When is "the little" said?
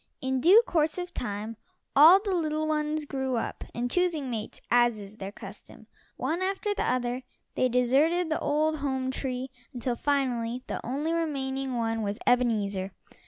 2.19-2.65